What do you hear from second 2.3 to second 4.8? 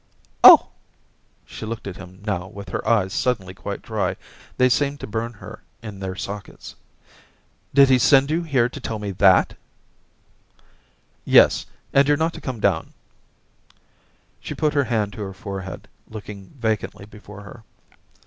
with her eyes suddenly quite dry. They